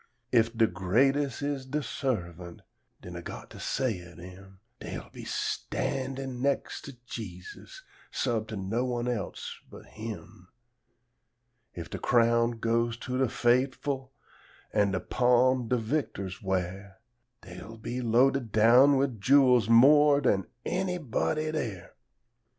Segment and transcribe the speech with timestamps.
[0.31, 2.63] If de greates' is de servant,
[3.03, 8.55] den Ah got to say o' dem, Dey'll be standin' nex' to Jesus, sub to
[8.57, 10.47] no one else but Him;
[11.75, 14.09] If de crown goes to de fait'ful,
[14.73, 16.97] an' de palm de victors wear,
[17.43, 21.93] Dey'll be loaded down wid jewels more dan anybody dere.